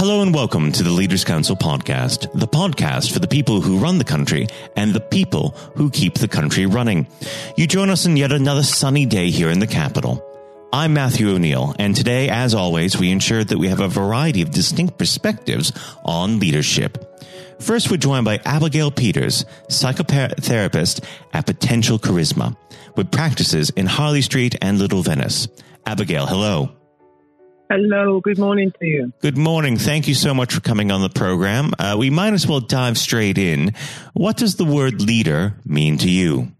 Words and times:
Hello 0.00 0.22
and 0.22 0.32
welcome 0.32 0.72
to 0.72 0.82
the 0.82 0.90
Leaders 0.90 1.24
Council 1.24 1.54
podcast, 1.54 2.32
the 2.32 2.48
podcast 2.48 3.12
for 3.12 3.18
the 3.18 3.28
people 3.28 3.60
who 3.60 3.76
run 3.76 3.98
the 3.98 4.02
country 4.04 4.46
and 4.74 4.94
the 4.94 5.00
people 5.00 5.50
who 5.74 5.90
keep 5.90 6.14
the 6.14 6.26
country 6.26 6.64
running. 6.64 7.06
You 7.54 7.66
join 7.66 7.90
us 7.90 8.06
in 8.06 8.16
yet 8.16 8.32
another 8.32 8.62
sunny 8.62 9.04
day 9.04 9.28
here 9.28 9.50
in 9.50 9.58
the 9.58 9.66
capital. 9.66 10.24
I'm 10.72 10.94
Matthew 10.94 11.28
O'Neill, 11.28 11.74
and 11.78 11.94
today, 11.94 12.30
as 12.30 12.54
always, 12.54 12.98
we 12.98 13.10
ensure 13.10 13.44
that 13.44 13.58
we 13.58 13.68
have 13.68 13.80
a 13.80 13.88
variety 13.88 14.40
of 14.40 14.52
distinct 14.52 14.96
perspectives 14.96 15.70
on 16.02 16.40
leadership. 16.40 17.20
First, 17.60 17.90
we're 17.90 17.98
joined 17.98 18.24
by 18.24 18.40
Abigail 18.46 18.90
Peters, 18.90 19.44
psychotherapist 19.68 21.04
at 21.34 21.44
Potential 21.44 21.98
Charisma, 21.98 22.56
with 22.96 23.12
practices 23.12 23.68
in 23.68 23.84
Harley 23.84 24.22
Street 24.22 24.56
and 24.62 24.78
Little 24.78 25.02
Venice. 25.02 25.46
Abigail, 25.84 26.24
hello. 26.24 26.79
Hello, 27.72 28.20
good 28.20 28.36
morning 28.36 28.72
to 28.80 28.84
you. 28.84 29.12
Good 29.20 29.38
morning. 29.38 29.76
Thank 29.76 30.08
you 30.08 30.14
so 30.14 30.34
much 30.34 30.52
for 30.52 30.60
coming 30.60 30.90
on 30.90 31.02
the 31.02 31.08
program. 31.08 31.72
Uh, 31.78 31.94
we 31.96 32.10
might 32.10 32.32
as 32.32 32.44
well 32.44 32.58
dive 32.58 32.98
straight 32.98 33.38
in. 33.38 33.74
What 34.12 34.36
does 34.36 34.56
the 34.56 34.64
word 34.64 35.00
leader 35.00 35.54
mean 35.64 35.96
to 35.98 36.10
you? 36.10 36.50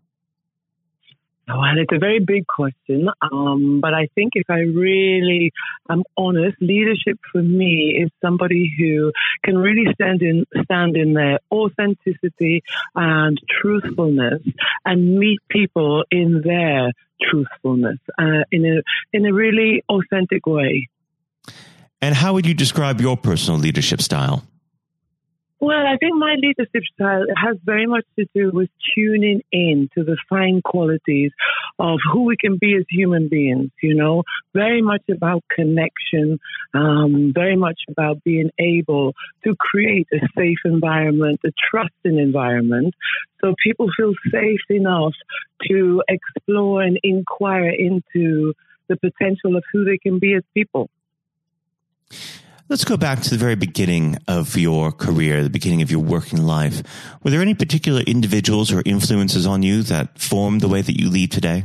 Well, 1.48 1.64
it's 1.78 1.92
a 1.92 1.98
very 1.98 2.20
big 2.20 2.46
question, 2.46 3.08
um, 3.22 3.80
but 3.80 3.92
I 3.92 4.06
think 4.14 4.34
if 4.36 4.48
I 4.48 4.60
really 4.60 5.50
am 5.90 6.04
honest, 6.16 6.56
leadership 6.60 7.18
for 7.32 7.42
me 7.42 8.00
is 8.04 8.10
somebody 8.22 8.72
who 8.78 9.10
can 9.42 9.58
really 9.58 9.92
stand 9.92 10.22
in 10.22 10.46
stand 10.62 10.96
in 10.96 11.14
their 11.14 11.40
authenticity 11.50 12.62
and 12.94 13.36
truthfulness 13.60 14.42
and 14.84 15.18
meet 15.18 15.40
people 15.48 16.04
in 16.12 16.42
their 16.44 16.92
truthfulness 17.20 17.98
uh, 18.16 18.44
in 18.52 18.64
a 18.64 18.82
in 19.12 19.26
a 19.26 19.32
really 19.32 19.82
authentic 19.88 20.46
way. 20.46 20.88
And 22.02 22.14
how 22.14 22.32
would 22.34 22.46
you 22.46 22.54
describe 22.54 23.00
your 23.00 23.16
personal 23.16 23.58
leadership 23.58 24.00
style? 24.00 24.44
Well, 25.62 25.86
I 25.86 25.98
think 25.98 26.14
my 26.16 26.36
leadership 26.38 26.84
style 26.94 27.26
has 27.36 27.58
very 27.64 27.86
much 27.86 28.06
to 28.18 28.24
do 28.34 28.50
with 28.50 28.70
tuning 28.94 29.42
in 29.52 29.90
to 29.94 30.02
the 30.02 30.16
fine 30.26 30.62
qualities 30.64 31.32
of 31.78 31.98
who 32.10 32.22
we 32.22 32.38
can 32.38 32.56
be 32.58 32.74
as 32.76 32.86
human 32.88 33.28
beings, 33.28 33.70
you 33.82 33.94
know, 33.94 34.22
very 34.54 34.80
much 34.80 35.02
about 35.10 35.44
connection, 35.54 36.38
um, 36.72 37.32
very 37.34 37.56
much 37.56 37.78
about 37.90 38.24
being 38.24 38.50
able 38.58 39.12
to 39.44 39.54
create 39.60 40.08
a 40.14 40.26
safe 40.34 40.58
environment, 40.64 41.40
a 41.44 41.50
trusting 41.70 42.18
environment, 42.18 42.94
so 43.42 43.54
people 43.62 43.88
feel 43.94 44.14
safe 44.30 44.60
enough 44.70 45.12
to 45.68 46.02
explore 46.08 46.82
and 46.82 46.98
inquire 47.02 47.68
into 47.68 48.54
the 48.88 48.96
potential 48.96 49.56
of 49.56 49.64
who 49.72 49.84
they 49.84 49.98
can 49.98 50.18
be 50.18 50.34
as 50.34 50.42
people. 50.54 50.88
Let's 52.70 52.84
go 52.84 52.96
back 52.96 53.20
to 53.22 53.30
the 53.30 53.36
very 53.36 53.56
beginning 53.56 54.16
of 54.28 54.56
your 54.56 54.92
career, 54.92 55.42
the 55.42 55.50
beginning 55.50 55.82
of 55.82 55.90
your 55.90 55.98
working 55.98 56.40
life. 56.40 56.84
Were 57.24 57.32
there 57.32 57.40
any 57.40 57.52
particular 57.52 58.00
individuals 58.02 58.70
or 58.70 58.80
influences 58.86 59.44
on 59.44 59.64
you 59.64 59.82
that 59.82 60.20
formed 60.20 60.60
the 60.60 60.68
way 60.68 60.80
that 60.80 60.96
you 60.96 61.10
lead 61.10 61.32
today? 61.32 61.64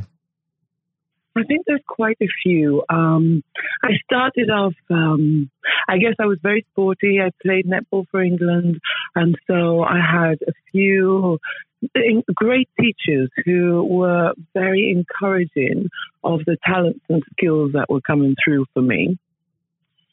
I 1.37 1.43
think 1.43 1.67
there's 1.67 1.83
quite 1.87 2.17
a 2.23 2.27
few. 2.41 2.83
Um, 2.89 3.43
I 3.83 3.89
started 4.03 4.49
off, 4.49 4.73
um, 4.89 5.51
I 5.87 5.99
guess 5.99 6.15
I 6.19 6.25
was 6.25 6.39
very 6.41 6.65
sporty. 6.71 7.21
I 7.21 7.29
played 7.39 7.67
netball 7.67 8.05
for 8.09 8.23
England. 8.23 8.79
And 9.13 9.37
so 9.45 9.83
I 9.83 9.99
had 9.99 10.39
a 10.47 10.53
few 10.71 11.37
great 12.33 12.67
teachers 12.81 13.29
who 13.45 13.83
were 13.83 14.33
very 14.55 14.91
encouraging 14.91 15.87
of 16.23 16.39
the 16.47 16.57
talents 16.65 17.01
and 17.09 17.21
skills 17.33 17.73
that 17.73 17.91
were 17.91 18.01
coming 18.01 18.35
through 18.43 18.65
for 18.73 18.81
me. 18.81 19.19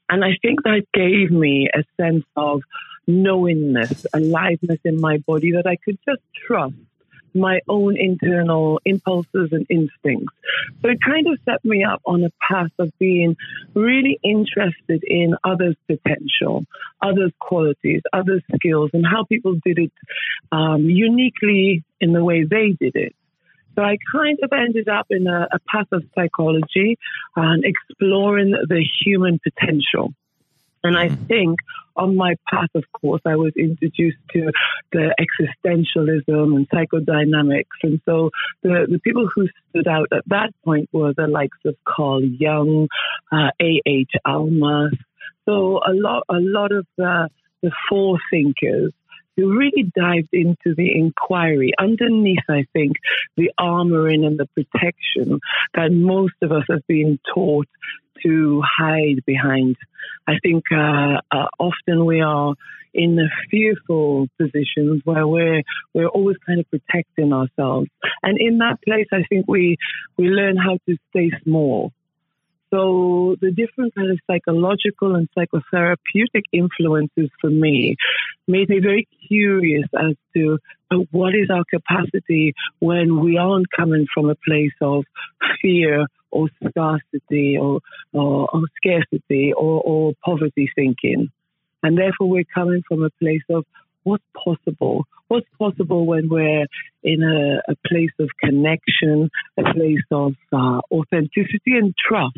And 0.09 0.25
I 0.25 0.37
think 0.43 0.63
that 0.65 0.85
gave 0.93 1.31
me 1.31 1.69
a 1.73 1.85
sense 2.01 2.25
of 2.37 2.63
knowingness, 3.07 4.07
aliveness 4.13 4.79
in 4.85 5.01
my 5.01 5.19
body 5.19 5.53
that 5.53 5.67
I 5.67 5.77
could 5.77 5.99
just 6.07 6.23
trust 6.47 6.75
my 7.35 7.61
own 7.69 7.97
internal 7.97 8.81
impulses 8.85 9.49
and 9.53 9.67
instincts. 9.71 10.35
So 10.83 10.91
it 10.91 10.99
kind 11.05 11.27
of 11.29 11.39
set 11.45 11.65
me 11.65 11.85
up 11.85 12.03
on 12.05 12.25
a 12.25 12.31
path 12.47 12.71
of 12.79 12.93
being 12.99 13.37
really 13.75 14.19
interested 14.23 15.03
in 15.03 15.35
others' 15.45 15.77
potential, 15.87 16.65
others' 17.01 17.33
qualities, 17.41 18.03
others' 18.13 18.43
skills, 18.55 18.91
and 18.93 19.07
how 19.07 19.25
people 19.25 19.55
did 19.65 19.79
it 19.79 19.93
um, 20.51 20.83
uniquely 20.83 21.85
in 22.01 22.13
the 22.13 22.25
way 22.25 22.45
they 22.45 22.77
did 22.79 22.97
it. 22.97 23.15
So 23.75 23.83
I 23.83 23.97
kind 24.13 24.39
of 24.43 24.51
ended 24.53 24.89
up 24.89 25.07
in 25.11 25.27
a, 25.27 25.49
a 25.53 25.59
path 25.71 25.89
of 25.93 26.05
psychology 26.15 26.99
and 27.37 27.65
exploring 27.65 28.51
the 28.51 28.85
human 29.05 29.41
potential. 29.43 30.13
And 30.85 30.97
I 30.97 31.09
mm-hmm. 31.09 31.25
think 31.27 31.59
on 31.95 32.17
my 32.17 32.35
path, 32.51 32.71
of 32.75 32.85
course, 32.93 33.23
I 33.25 33.37
was 33.37 33.53
introduced 33.57 34.19
to 34.33 34.51
the 34.91 35.15
existentialism 35.21 36.57
and 36.57 36.69
psychodynamics. 36.69 37.65
And 37.83 38.01
so 38.05 38.31
the, 38.63 38.87
the 38.91 38.99
people 38.99 39.29
who 39.33 39.47
stood 39.71 39.87
out 39.87 40.09
at 40.13 40.25
that 40.27 40.51
point 40.65 40.89
were 40.93 41.13
the 41.15 41.27
likes 41.27 41.59
of 41.65 41.77
Carl 41.87 42.23
Jung, 42.25 42.89
uh, 43.31 43.51
A.H. 43.61 44.11
Almaas. 44.27 44.97
So 45.45 45.81
a 45.87 45.93
lot, 45.93 46.25
a 46.29 46.39
lot 46.41 46.73
of 46.73 46.87
the, 46.97 47.29
the 47.63 47.71
forethinkers 47.91 48.93
who 49.37 49.59
really 49.59 49.91
dived 49.95 50.29
into 50.33 50.75
the 50.77 50.93
inquiry. 50.95 51.73
Underneath, 51.79 52.45
I 52.49 52.65
think, 52.73 52.97
the 53.37 53.51
armoring 53.59 54.27
and 54.27 54.39
the 54.39 54.49
protection 54.55 55.41
that 55.75 55.93
most 55.93 56.35
of 56.43 56.53
us 56.53 56.65
have 56.69 56.87
been 56.87 57.19
taught 57.35 57.69
to 58.25 58.63
hide 58.63 59.25
behind. 59.27 59.77
I 60.27 60.35
think 60.43 60.65
uh, 60.73 61.21
uh, 61.31 61.47
often 61.59 62.05
we 62.05 62.21
are 62.21 62.55
in 62.95 63.19
fearful 63.51 64.29
positions 64.39 65.01
where 65.05 65.27
we're 65.27 65.63
we're 65.95 66.09
always 66.09 66.37
kind 66.47 66.61
of 66.61 66.67
protecting 66.71 67.33
ourselves, 67.33 67.89
and 68.23 68.39
in 68.39 68.59
that 68.59 68.83
place, 68.85 69.07
I 69.13 69.25
think 69.29 69.47
we 69.49 69.77
we 70.19 70.27
learn 70.29 70.57
how 70.57 70.79
to 70.87 70.97
stay 71.11 71.31
small 71.43 71.93
so 72.73 73.37
the 73.41 73.51
different 73.51 73.95
kind 73.95 74.11
of 74.11 74.19
psychological 74.27 75.15
and 75.15 75.29
psychotherapeutic 75.37 76.43
influences 76.53 77.29
for 77.41 77.51
me 77.51 77.97
made 78.49 78.71
me 78.71 78.81
very 78.81 79.07
curious 79.29 79.87
as 79.95 80.17
to 80.35 80.59
uh, 80.91 80.97
what 81.11 81.35
is 81.35 81.51
our 81.51 81.65
capacity 81.71 82.55
when 82.79 83.21
we 83.21 83.37
aren't 83.37 83.71
coming 83.77 84.07
from 84.13 84.31
a 84.31 84.35
place 84.35 84.73
of 84.81 85.05
fear 85.61 86.07
or 86.31 86.49
scarcity 86.67 87.59
or, 87.59 87.81
or, 88.13 88.49
or 88.53 88.63
scarcity 88.77 89.53
or, 89.53 89.83
or 89.83 90.13
poverty 90.25 90.71
thinking. 90.75 91.31
And 91.83 91.99
therefore 91.99 92.31
we're 92.31 92.45
coming 92.55 92.83
from 92.89 93.03
a 93.03 93.11
place 93.11 93.43
of 93.51 93.67
what's 94.03 94.25
possible? 94.35 95.07
What's 95.33 95.49
possible 95.59 96.05
when 96.05 96.29
we're 96.29 96.67
in 97.03 97.23
a, 97.23 97.73
a 97.73 97.75
place 97.89 98.11
of 98.21 98.29
connection, 98.39 99.31
a 99.59 99.63
place 99.73 100.05
of 100.11 100.35
uh, 100.53 100.81
authenticity 100.91 101.79
and 101.79 101.95
trust, 101.97 102.37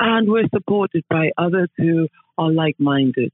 and 0.00 0.28
we're 0.28 0.48
supported 0.52 1.04
by 1.08 1.30
others 1.38 1.68
who 1.76 2.08
are 2.36 2.50
like 2.50 2.74
minded? 2.80 3.30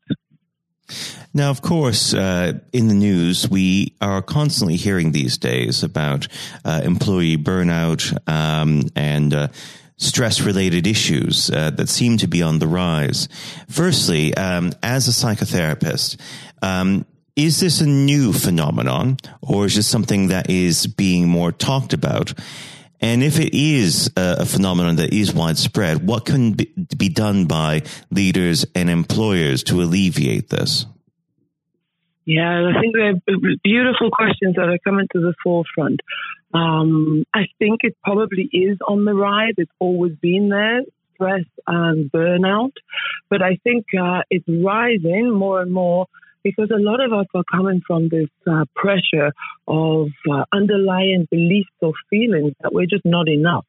Now, 1.33 1.49
of 1.49 1.63
course, 1.63 2.13
uh, 2.13 2.59
in 2.75 2.89
the 2.89 2.95
news, 2.95 3.49
we 3.49 3.95
are 4.03 4.21
constantly 4.21 4.77
hearing 4.77 5.13
these 5.13 5.39
days 5.39 5.83
about 5.83 6.29
uh, 6.67 6.83
employee 6.85 7.39
burnout 7.39 8.15
um, 8.29 8.83
and 8.95 9.33
uh, 9.33 9.49
stress 9.97 10.43
related 10.43 10.87
issues 10.87 11.51
uh, 11.51 11.71
that 11.71 11.89
seem 11.89 12.19
to 12.19 12.29
be 12.29 12.43
on 12.43 12.59
the 12.59 12.67
rise. 12.67 13.27
Firstly, 13.71 14.35
um, 14.35 14.73
as 14.83 15.09
a 15.09 15.13
psychotherapist, 15.13 16.21
um, 16.61 17.07
is 17.39 17.61
this 17.61 17.81
a 17.81 17.87
new 17.87 18.33
phenomenon 18.33 19.17
or 19.41 19.67
is 19.67 19.77
this 19.77 19.87
something 19.87 20.29
that 20.29 20.51
is 20.51 20.89
being 20.89 21.29
more 21.29 21.53
talked 21.53 21.93
about? 21.93 22.35
And 23.01 23.23
if 23.23 23.39
it 23.39 23.57
is 23.57 24.11
a, 24.17 24.45
phenomenon 24.45 24.97
that 24.97 25.15
is 25.15 25.33
widespread, 25.33 26.05
what 26.05 26.27
can 26.27 26.55
be, 26.55 26.73
be 26.97 27.09
done 27.09 27.45
by 27.45 27.83
leaders 28.11 28.67
and 28.75 28.91
employers 28.91 29.63
to 29.65 29.81
alleviate 29.81 30.49
this? 30.49 30.85
Yeah, 32.25 32.73
I 32.77 32.81
think 32.81 32.95
they're 32.97 33.37
beautiful 33.63 34.11
questions 34.11 34.57
that 34.57 34.69
are 34.69 34.79
coming 34.85 35.07
to 35.13 35.21
the 35.21 35.33
forefront. 35.43 36.01
Um, 36.53 37.25
I 37.33 37.47
think 37.61 37.81
it 37.85 37.97
probably 38.03 38.51
is 38.53 38.79
on 38.87 39.05
the 39.05 39.15
rise. 39.15 39.55
It's 39.59 39.71
always 39.79 40.15
been 40.17 40.49
there, 40.49 40.83
stress 41.15 41.45
and 41.69 42.11
burnout. 42.11 42.73
But 43.31 43.43
I 43.43 43.59
think 43.63 43.87
uh, 43.95 44.23
it's 44.29 44.45
rising 44.49 45.31
more 45.31 45.63
and 45.63 45.73
more 45.73 46.07
because 46.43 46.71
a 46.71 46.81
lot 46.81 47.01
of 47.01 47.13
us 47.13 47.27
are 47.35 47.45
coming 47.51 47.81
from 47.87 48.09
this 48.09 48.29
uh, 48.51 48.65
pressure 48.75 49.33
of 49.67 50.09
uh, 50.31 50.45
underlying 50.53 51.27
beliefs 51.31 51.71
or 51.81 51.93
feelings 52.11 52.53
that 52.61 52.73
we're 52.73 52.87
just 52.87 53.05
not 53.05 53.29
enough. 53.29 53.67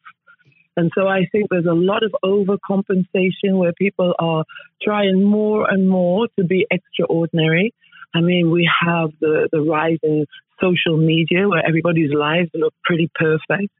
And 0.78 0.92
so 0.96 1.08
I 1.08 1.28
think 1.32 1.50
there's 1.50 1.66
a 1.66 1.74
lot 1.74 2.04
of 2.04 2.16
overcompensation 2.24 3.58
where 3.58 3.74
people 3.74 4.14
are 4.18 4.46
trying 4.82 5.24
more 5.24 5.70
and 5.70 5.90
more 5.90 6.28
to 6.38 6.46
be 6.46 6.66
extraordinary. 6.72 7.74
I 8.16 8.22
mean, 8.22 8.50
we 8.50 8.70
have 8.86 9.10
the, 9.20 9.50
the 9.52 9.62
rise 9.62 10.00
in 10.04 10.26
social 10.62 10.98
media 10.98 11.48
where 11.50 11.66
everybody's 11.68 12.14
lives 12.14 12.50
look 12.54 12.74
pretty 12.84 13.10
perfect. 13.14 13.74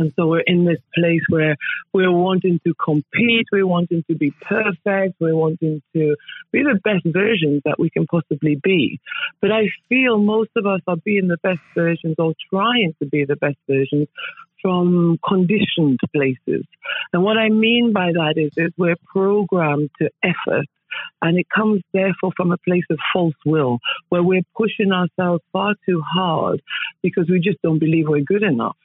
And 0.00 0.12
so 0.16 0.26
we're 0.26 0.40
in 0.40 0.64
this 0.64 0.80
place 0.94 1.20
where 1.28 1.56
we're 1.92 2.10
wanting 2.10 2.58
to 2.66 2.72
compete, 2.82 3.46
we're 3.52 3.66
wanting 3.66 4.02
to 4.10 4.16
be 4.16 4.32
perfect, 4.40 5.20
we're 5.20 5.36
wanting 5.36 5.82
to 5.92 6.16
be 6.52 6.62
the 6.62 6.80
best 6.82 7.04
versions 7.04 7.60
that 7.66 7.78
we 7.78 7.90
can 7.90 8.06
possibly 8.06 8.58
be. 8.62 8.98
But 9.42 9.52
I 9.52 9.68
feel 9.90 10.18
most 10.18 10.50
of 10.56 10.64
us 10.64 10.80
are 10.86 10.96
being 10.96 11.28
the 11.28 11.36
best 11.42 11.60
versions 11.74 12.14
or 12.18 12.32
trying 12.48 12.94
to 13.02 13.06
be 13.06 13.26
the 13.26 13.36
best 13.36 13.58
versions 13.68 14.08
from 14.62 15.18
conditioned 15.26 16.00
places. 16.14 16.64
And 17.12 17.22
what 17.22 17.36
I 17.36 17.50
mean 17.50 17.92
by 17.92 18.12
that 18.12 18.34
is, 18.36 18.52
is 18.56 18.72
we're 18.78 18.96
programmed 19.12 19.90
to 20.00 20.08
effort 20.22 20.66
and 21.22 21.38
it 21.38 21.46
comes 21.54 21.82
therefore 21.92 22.32
from 22.36 22.52
a 22.52 22.58
place 22.58 22.84
of 22.90 22.98
false 23.12 23.34
will, 23.44 23.78
where 24.08 24.22
we're 24.22 24.42
pushing 24.56 24.92
ourselves 24.92 25.42
far 25.52 25.74
too 25.86 26.02
hard 26.14 26.62
because 27.02 27.28
we 27.28 27.38
just 27.38 27.60
don't 27.62 27.78
believe 27.78 28.08
we're 28.08 28.22
good 28.22 28.42
enough. 28.42 28.76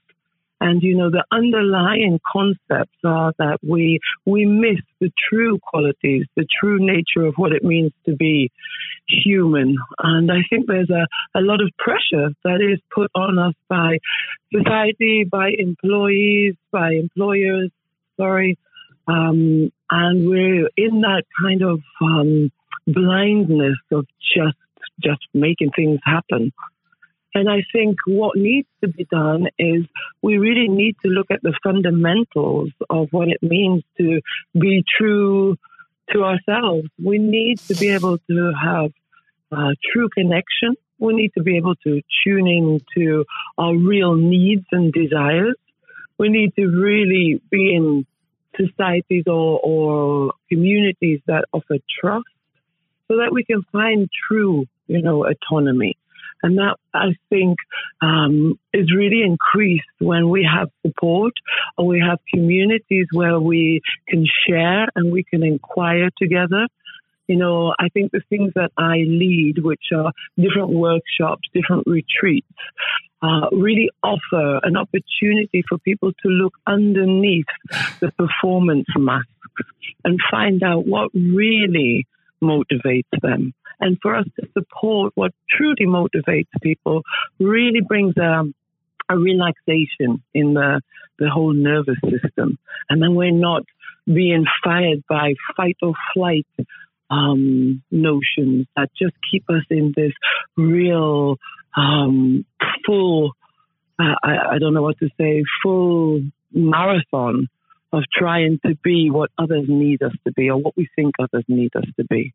And 0.62 0.82
you 0.82 0.96
know, 0.96 1.10
the 1.10 1.26
underlying 1.32 2.20
concepts 2.32 2.98
are 3.04 3.34
that 3.40 3.58
we 3.62 4.00
we 4.26 4.46
miss 4.46 4.80
the 5.00 5.12
true 5.30 5.60
qualities, 5.60 6.26
the 6.36 6.48
true 6.60 6.78
nature 6.80 7.26
of 7.26 7.36
what 7.36 7.52
it 7.52 7.64
means 7.64 7.92
to 8.06 8.16
be 8.16 8.52
human. 9.08 9.76
And 10.00 10.32
I 10.32 10.40
think 10.50 10.68
there's 10.68 10.90
a, 10.90 11.08
a 11.38 11.42
lot 11.42 11.62
of 11.62 11.72
pressure 11.78 12.34
that 12.44 12.62
is 12.62 12.80
put 12.94 13.12
on 13.16 13.38
us 13.38 13.54
by 13.68 14.00
society, 14.54 15.26
by 15.30 15.52
employees, 15.58 16.56
by 16.72 16.94
employers, 16.94 17.70
sorry. 18.18 18.58
Um, 19.08 19.72
and 19.92 20.28
we're 20.28 20.70
in 20.78 21.02
that 21.02 21.24
kind 21.40 21.62
of 21.62 21.80
um, 22.02 22.52
blindness 22.88 23.78
of 23.92 24.06
just 24.36 24.58
just 25.04 25.22
making 25.34 25.72
things 25.76 26.00
happen. 26.04 26.54
And 27.36 27.50
I 27.50 27.64
think 27.74 27.98
what 28.08 28.38
needs 28.38 28.70
to 28.82 28.88
be 28.88 29.06
done 29.12 29.48
is 29.60 29.84
we 30.22 30.38
really 30.38 30.70
need 30.70 30.96
to 31.04 31.10
look 31.10 31.28
at 31.30 31.42
the 31.44 31.54
fundamentals 31.62 32.70
of 32.90 33.10
what 33.12 33.28
it 33.28 33.44
means 33.44 33.84
to 33.98 34.22
be 34.58 34.86
true 34.98 35.58
to 36.14 36.24
ourselves. 36.24 36.88
We 37.04 37.18
need 37.18 37.60
to 37.68 37.76
be 37.76 37.90
able 37.90 38.20
to 38.20 38.54
have 38.64 38.92
uh, 39.52 39.74
true 39.92 40.08
connection. 40.08 40.76
We 40.98 41.14
need 41.14 41.34
to 41.38 41.44
be 41.44 41.58
able 41.58 41.76
to 41.76 42.02
tune 42.24 42.48
in 42.48 42.80
to 42.96 43.26
our 43.58 43.76
real 43.76 44.16
needs 44.16 44.66
and 44.72 44.94
desires. 44.94 45.58
We 46.18 46.30
need 46.30 46.56
to 46.56 46.68
really 46.68 47.42
be 47.52 47.76
in 47.76 48.06
societies 48.56 49.26
or, 49.28 49.60
or 49.62 50.32
communities 50.48 51.20
that 51.28 51.44
offer 51.52 51.80
trust 52.00 52.24
so 53.10 53.18
that 53.18 53.34
we 53.34 53.44
can 53.44 53.64
find 53.74 54.10
true, 54.30 54.68
you 54.88 55.02
know, 55.02 55.26
autonomy. 55.26 55.98
And 56.44 56.58
that 56.58 56.76
I 56.94 57.16
think 57.30 57.58
um, 58.02 58.60
is 58.74 58.94
really 58.94 59.24
increased 59.24 59.84
when 60.00 60.30
we 60.30 60.48
have 60.52 60.70
support 60.86 61.34
or 61.78 61.88
we 61.88 62.00
have 62.00 62.20
communities 62.34 63.08
where 63.12 63.40
we 63.40 63.82
can 64.08 64.26
share 64.48 64.88
and 64.96 65.12
we 65.12 65.24
can 65.24 65.44
inquire 65.44 66.10
together. 66.18 66.68
You 67.28 67.38
know, 67.38 67.74
I 67.80 67.90
think 67.90 68.12
the 68.12 68.22
things 68.30 68.52
that 68.54 68.72
I 68.78 68.98
lead, 68.98 69.56
which 69.64 69.86
are 69.96 70.12
different 70.38 70.70
workshops, 70.70 71.50
different 71.54 71.88
retreats, 71.88 72.48
uh, 73.24 73.50
really 73.52 73.90
offer 74.04 74.60
an 74.62 74.78
opportunity 74.78 75.64
for 75.68 75.80
people 75.80 76.12
to 76.12 76.28
look 76.28 76.54
underneath 76.68 77.48
the 78.00 78.12
performance 78.18 78.86
masks 78.96 79.30
and 80.04 80.20
find 80.30 80.62
out 80.62 80.86
what 80.86 81.10
really 81.14 82.06
motivates 82.44 83.10
them 83.22 83.54
and 83.80 83.98
for 84.02 84.16
us 84.16 84.26
to 84.40 84.48
support 84.54 85.14
what 85.16 85.32
truly 85.50 85.86
motivates 85.86 86.48
people 86.62 87.02
really 87.40 87.82
brings 87.82 88.16
a, 88.18 88.44
a 89.10 89.18
relaxation 89.18 90.24
in 90.34 90.54
the, 90.54 90.82
the 91.20 91.30
whole 91.30 91.54
nervous 91.54 91.98
system. 92.04 92.58
And 92.90 93.02
then 93.02 93.16
we're 93.16 93.32
not 93.32 93.64
being 94.06 94.46
fired 94.64 95.04
by 95.10 95.34
fight 95.56 95.78
or 95.82 95.94
flight 96.14 96.48
um, 97.10 97.84
notions 97.92 98.68
that 98.76 98.90
just 98.98 99.14
keep 99.32 99.50
us 99.50 99.64
in 99.70 99.94
this 99.96 100.14
real 100.58 101.38
um, 101.76 102.46
full, 102.86 103.32
uh, 104.00 104.16
I, 104.24 104.56
I 104.56 104.60
don't 104.60 104.74
know 104.74 104.82
what 104.82 105.00
to 105.00 105.10
say, 105.20 105.44
full 105.64 106.22
marathon 106.52 107.48
of 107.92 108.04
trying 108.12 108.60
to 108.66 108.76
be 108.84 109.10
what 109.10 109.30
others 109.38 109.66
need 109.68 110.02
us 110.04 110.14
to 110.26 110.34
be 110.34 110.50
or 110.50 110.58
what 110.58 110.76
we 110.76 110.88
think 110.96 111.16
others 111.20 111.46
need 111.48 111.76
us 111.76 111.86
to 111.98 112.06
be. 112.06 112.34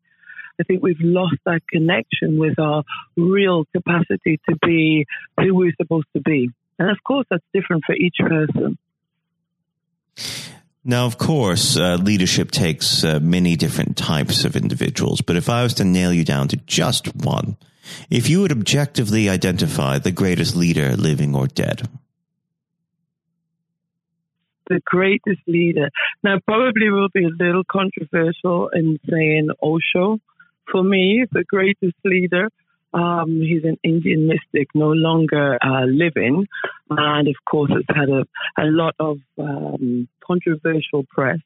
I 0.59 0.63
think 0.63 0.83
we've 0.83 0.99
lost 0.99 1.37
that 1.45 1.61
connection 1.69 2.39
with 2.39 2.59
our 2.59 2.83
real 3.17 3.65
capacity 3.73 4.39
to 4.49 4.55
be 4.61 5.05
who 5.39 5.55
we're 5.55 5.73
supposed 5.79 6.07
to 6.15 6.21
be. 6.21 6.49
And 6.79 6.89
of 6.89 6.97
course, 7.03 7.25
that's 7.29 7.43
different 7.53 7.83
for 7.85 7.95
each 7.95 8.17
person. 8.19 8.77
Now, 10.83 11.05
of 11.05 11.17
course, 11.17 11.77
uh, 11.77 11.97
leadership 12.01 12.49
takes 12.49 13.03
uh, 13.03 13.19
many 13.21 13.55
different 13.55 13.97
types 13.97 14.45
of 14.45 14.55
individuals, 14.55 15.21
but 15.21 15.35
if 15.35 15.47
I 15.47 15.61
was 15.61 15.75
to 15.75 15.83
nail 15.83 16.11
you 16.11 16.25
down 16.25 16.47
to 16.49 16.57
just 16.57 17.15
one, 17.15 17.57
if 18.09 18.29
you 18.29 18.41
would 18.41 18.51
objectively 18.51 19.29
identify 19.29 19.99
the 19.99 20.11
greatest 20.11 20.55
leader, 20.55 20.95
living 20.95 21.35
or 21.35 21.45
dead, 21.45 21.87
the 24.71 24.81
greatest 24.85 25.41
leader. 25.47 25.89
Now, 26.23 26.39
probably 26.45 26.89
will 26.89 27.09
be 27.13 27.25
a 27.25 27.29
little 27.29 27.63
controversial 27.69 28.69
in 28.69 28.99
saying 29.09 29.49
Osho, 29.61 30.19
for 30.71 30.83
me, 30.83 31.25
the 31.31 31.43
greatest 31.43 31.97
leader. 32.03 32.49
Um, 32.93 33.39
he's 33.41 33.63
an 33.63 33.77
Indian 33.83 34.27
mystic, 34.27 34.67
no 34.75 34.89
longer 34.89 35.57
uh, 35.63 35.85
living, 35.85 36.47
and 36.89 37.27
of 37.27 37.35
course, 37.49 37.71
it's 37.73 37.87
had 37.87 38.09
a, 38.09 38.25
a 38.61 38.67
lot 38.67 38.95
of 38.99 39.19
um, 39.39 40.09
controversial 40.25 41.05
press. 41.09 41.39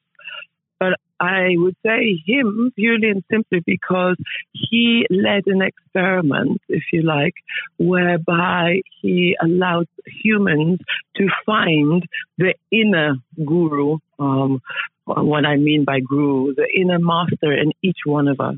But 0.80 0.94
I 1.20 1.50
would 1.56 1.76
say 1.84 2.20
him 2.26 2.72
purely 2.74 3.10
and 3.10 3.24
simply 3.30 3.62
because 3.64 4.16
he 4.52 5.06
led 5.08 5.46
an 5.46 5.62
experiment, 5.62 6.60
if 6.68 6.82
you 6.92 7.02
like, 7.02 7.34
whereby 7.78 8.80
he 9.00 9.36
allowed 9.42 9.88
humans 10.04 10.80
to 11.16 11.28
find 11.46 12.04
the 12.38 12.54
inner 12.70 13.14
guru. 13.36 13.98
Um, 14.18 14.60
what 15.04 15.46
I 15.46 15.56
mean 15.56 15.84
by 15.84 16.00
guru, 16.00 16.54
the 16.54 16.66
inner 16.76 16.98
master 16.98 17.52
in 17.52 17.72
each 17.82 18.00
one 18.04 18.26
of 18.26 18.40
us 18.40 18.56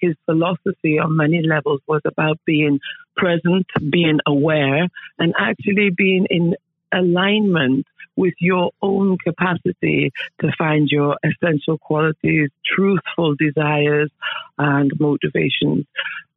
his 0.00 0.14
philosophy 0.24 0.98
on 0.98 1.16
many 1.16 1.42
levels 1.42 1.80
was 1.86 2.02
about 2.04 2.38
being 2.44 2.80
present, 3.16 3.66
being 3.90 4.18
aware, 4.26 4.88
and 5.18 5.34
actually 5.38 5.90
being 5.90 6.26
in 6.30 6.54
alignment 6.92 7.86
with 8.16 8.34
your 8.38 8.70
own 8.82 9.16
capacity 9.18 10.12
to 10.40 10.50
find 10.58 10.88
your 10.90 11.16
essential 11.24 11.78
qualities, 11.78 12.50
truthful 12.64 13.34
desires, 13.36 14.10
and 14.58 14.90
motivations 14.98 15.86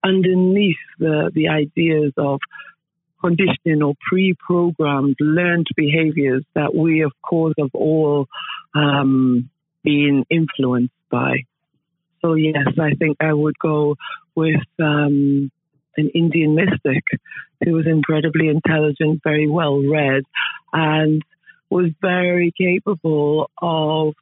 underneath 0.03 0.77
the, 1.00 1.32
the 1.34 1.48
ideas 1.48 2.12
of 2.17 2.39
conditioning 3.22 3.82
or 3.82 3.93
pre-programmed 4.08 5.15
learned 5.20 5.67
behaviors 5.75 6.43
that 6.55 6.75
we, 6.75 7.01
of 7.01 7.13
course, 7.22 7.53
have 7.58 7.74
all 7.74 8.27
um, 8.75 9.50
been 9.84 10.25
influenced 10.29 10.93
by. 11.10 11.38
So 12.24 12.36
yes, 12.36 12.68
I 12.80 12.94
think 12.96 13.18
I 13.20 13.34
would 13.34 13.58
go 13.60 13.96
with 14.36 14.62
um, 14.80 15.51
an 15.98 16.10
Indian 16.15 16.56
mystic 16.56 17.03
who 17.63 17.74
was 17.74 17.86
incredibly 17.88 18.48
intelligent, 18.48 19.22
very 19.24 19.48
well 19.48 19.82
read, 19.82 20.24
and 20.72 21.22
was 21.70 21.92
very 22.01 22.53
capable 22.58 23.50
of 23.62 24.13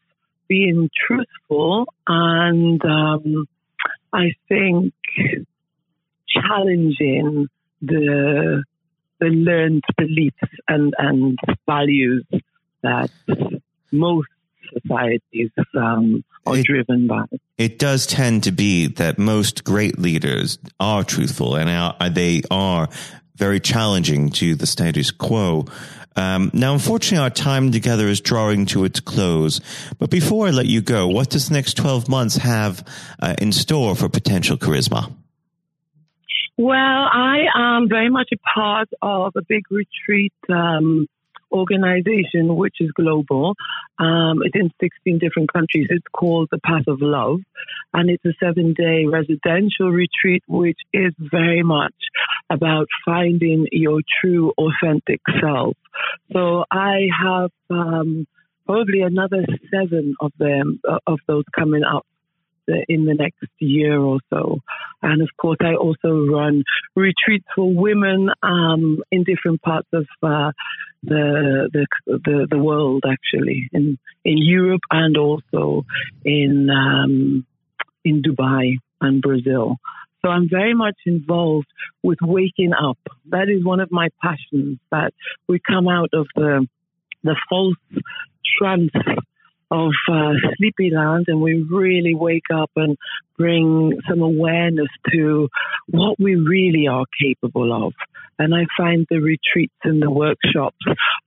being 0.47 0.89
truthful 1.07 1.85
and 2.07 2.83
um, 2.83 3.45
I 4.13 4.33
think 4.49 4.93
challenging 6.27 7.47
the 7.81 8.63
the 9.19 9.27
learned 9.27 9.83
beliefs 9.97 10.35
and, 10.67 10.93
and 10.97 11.37
values 11.67 12.25
that 12.81 13.11
most 13.91 14.27
societies 14.73 15.49
um, 15.75 16.23
are 16.45 16.57
it, 16.57 16.65
driven 16.65 17.07
by. 17.07 17.25
It 17.57 17.79
does 17.79 18.05
tend 18.05 18.43
to 18.43 18.51
be 18.51 18.87
that 18.87 19.17
most 19.17 19.63
great 19.63 19.99
leaders 19.99 20.57
are 20.79 21.03
truthful 21.03 21.55
and 21.55 21.69
are, 21.69 22.09
they 22.09 22.41
are 22.49 22.89
very 23.35 23.59
challenging 23.59 24.29
to 24.29 24.55
the 24.55 24.67
status 24.67 25.11
quo. 25.11 25.65
Um, 26.15 26.51
now, 26.53 26.73
unfortunately, 26.73 27.23
our 27.23 27.29
time 27.29 27.71
together 27.71 28.07
is 28.07 28.21
drawing 28.21 28.65
to 28.67 28.83
its 28.83 28.99
close. 28.99 29.61
But 29.97 30.09
before 30.09 30.47
I 30.47 30.51
let 30.51 30.65
you 30.65 30.81
go, 30.81 31.07
what 31.07 31.29
does 31.29 31.47
the 31.47 31.53
next 31.53 31.75
12 31.77 32.09
months 32.09 32.37
have 32.37 32.85
uh, 33.19 33.35
in 33.39 33.51
store 33.51 33.95
for 33.95 34.09
potential 34.09 34.57
charisma? 34.57 35.11
Well, 36.57 36.75
I 36.77 37.45
am 37.55 37.89
very 37.89 38.09
much 38.09 38.29
a 38.33 38.37
part 38.53 38.89
of 39.01 39.33
a 39.35 39.41
big 39.41 39.63
retreat 39.71 40.33
um, 40.49 41.07
organization, 41.51 42.55
which 42.55 42.75
is 42.79 42.91
global. 42.91 43.55
Um, 43.99 44.39
it's 44.43 44.55
in 44.55 44.71
16 44.81 45.19
different 45.19 45.51
countries. 45.51 45.87
It's 45.89 46.05
called 46.13 46.49
the 46.51 46.59
Path 46.59 46.87
of 46.87 47.01
Love. 47.01 47.41
and 47.93 48.09
it's 48.09 48.23
a 48.25 48.33
seven 48.43 48.73
day 48.73 49.05
residential 49.05 49.91
retreat, 49.91 50.43
which 50.47 50.79
is 50.93 51.13
very 51.19 51.63
much 51.63 51.95
about 52.49 52.87
finding 53.05 53.67
your 53.71 54.01
true, 54.21 54.53
authentic 54.57 55.21
self. 55.41 55.75
So 56.31 56.63
I 56.71 57.07
have 57.23 57.51
um, 57.69 58.27
probably 58.65 59.01
another 59.01 59.45
seven 59.71 60.15
of 60.19 60.31
them, 60.37 60.79
uh, 60.87 60.99
of 61.07 61.19
those 61.27 61.43
coming 61.57 61.83
up 61.83 62.05
in 62.67 63.05
the 63.05 63.13
next 63.13 63.45
year 63.59 63.99
or 63.99 64.19
so. 64.29 64.59
And 65.01 65.21
of 65.21 65.29
course, 65.39 65.57
I 65.61 65.75
also 65.75 66.25
run 66.27 66.63
retreats 66.95 67.45
for 67.55 67.73
women 67.73 68.29
um, 68.43 69.01
in 69.11 69.23
different 69.23 69.61
parts 69.61 69.87
of 69.93 70.05
uh, 70.21 70.51
the, 71.03 71.69
the, 71.73 71.87
the 72.05 72.47
the 72.51 72.57
world, 72.57 73.03
actually, 73.09 73.69
in 73.73 73.97
in 74.23 74.37
Europe 74.37 74.81
and 74.91 75.17
also 75.17 75.85
in 76.23 76.69
um, 76.69 77.45
in 78.03 78.21
Dubai 78.21 78.77
and 78.99 79.21
Brazil. 79.21 79.77
So 80.21 80.29
I'm 80.29 80.47
very 80.49 80.75
much 80.75 80.97
involved 81.07 81.67
with 82.03 82.19
waking 82.21 82.73
up. 82.73 82.99
That 83.29 83.49
is 83.49 83.65
one 83.65 83.79
of 83.79 83.91
my 83.91 84.09
passions. 84.21 84.77
That 84.91 85.13
we 85.47 85.59
come 85.59 85.87
out 85.87 86.09
of 86.13 86.27
the 86.35 86.67
the 87.23 87.35
false 87.49 87.75
trance 88.57 88.91
of 89.71 89.93
uh, 90.09 90.33
Sleepyland 90.59 91.25
and 91.27 91.41
we 91.41 91.65
really 91.69 92.13
wake 92.13 92.51
up 92.53 92.69
and 92.75 92.97
bring 93.37 93.97
some 94.07 94.21
awareness 94.21 94.89
to 95.11 95.47
what 95.87 96.19
we 96.19 96.35
really 96.35 96.87
are 96.87 97.05
capable 97.19 97.87
of. 97.87 97.93
And 98.37 98.53
I 98.53 98.65
find 98.75 99.05
the 99.09 99.19
retreats 99.19 99.73
and 99.83 100.01
the 100.01 100.11
workshops 100.11 100.77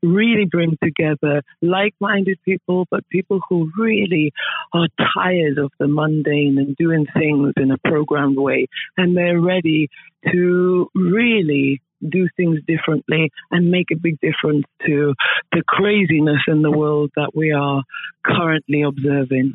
really 0.03 0.47
bring 0.51 0.77
together 0.83 1.43
like 1.63 1.95
minded 2.01 2.39
people, 2.45 2.87
but 2.91 3.09
people 3.09 3.41
who 3.49 3.71
really 3.79 4.33
are 4.73 4.89
tired 5.15 5.59
of 5.59 5.73
the 5.79 5.89
mundane 5.89 6.59
and 6.59 6.77
doing 6.77 7.07
things 7.17 7.53
in 7.57 7.71
a 7.71 7.79
programmed 7.79 8.37
way. 8.37 8.67
And 8.97 9.17
they're 9.17 9.41
ready 9.41 9.89
to 10.33 10.91
really 10.95 11.81
do 12.09 12.29
things 12.37 12.61
differently 12.67 13.31
and 13.51 13.71
make 13.71 13.91
a 13.93 13.97
big 13.97 14.19
difference 14.21 14.65
to 14.87 15.15
the 15.53 15.63
craziness 15.67 16.41
in 16.49 16.63
the 16.63 16.71
world 16.71 17.11
that 17.17 17.31
we 17.35 17.53
are 17.53 17.83
currently 18.25 18.83
observing. 18.83 19.55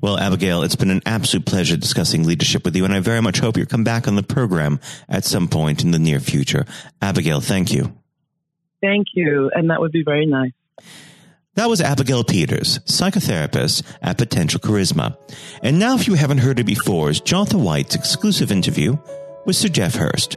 Well, 0.00 0.18
Abigail, 0.18 0.62
it's 0.62 0.76
been 0.76 0.90
an 0.90 1.02
absolute 1.04 1.44
pleasure 1.44 1.76
discussing 1.76 2.24
leadership 2.24 2.64
with 2.64 2.76
you, 2.76 2.84
and 2.84 2.94
I 2.94 3.00
very 3.00 3.20
much 3.20 3.40
hope 3.40 3.56
you'll 3.56 3.66
come 3.66 3.84
back 3.84 4.06
on 4.06 4.14
the 4.14 4.22
program 4.22 4.78
at 5.08 5.24
some 5.24 5.48
point 5.48 5.82
in 5.82 5.90
the 5.90 5.98
near 5.98 6.20
future. 6.20 6.64
Abigail, 7.02 7.40
thank 7.40 7.72
you. 7.72 7.92
Thank 8.80 9.08
you, 9.14 9.50
and 9.52 9.70
that 9.70 9.80
would 9.80 9.90
be 9.90 10.04
very 10.04 10.26
nice. 10.26 10.52
That 11.54 11.68
was 11.68 11.80
Abigail 11.80 12.22
Peters, 12.22 12.78
psychotherapist 12.80 13.82
at 14.00 14.16
Potential 14.16 14.60
Charisma. 14.60 15.16
And 15.60 15.80
now, 15.80 15.96
if 15.96 16.06
you 16.06 16.14
haven't 16.14 16.38
heard 16.38 16.60
it 16.60 16.66
before, 16.66 17.10
is 17.10 17.20
Jonathan 17.20 17.64
White's 17.64 17.96
exclusive 17.96 18.52
interview 18.52 18.96
with 19.44 19.56
Sir 19.56 19.66
Geoff 19.66 19.96
Hurst. 19.96 20.36